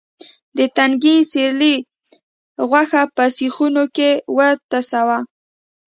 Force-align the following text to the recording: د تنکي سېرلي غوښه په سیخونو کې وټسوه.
د 0.57 0.59
تنکي 0.77 1.15
سېرلي 1.31 1.75
غوښه 2.69 3.01
په 3.15 3.23
سیخونو 3.37 3.83
کې 3.95 4.09
وټسوه. 4.35 5.19